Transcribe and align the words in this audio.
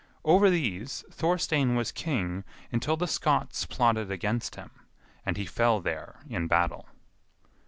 Over 0.25 0.49
these 0.49 1.03
Thorstein 1.11 1.75
was 1.75 1.91
king 1.91 2.43
until 2.71 2.97
the 2.97 3.05
Scots 3.05 3.67
plotted 3.67 4.09
against 4.09 4.55
him, 4.55 4.71
and 5.27 5.37
he 5.37 5.45
fell 5.45 5.79
there 5.79 6.21
in 6.27 6.47
battle. 6.47 6.89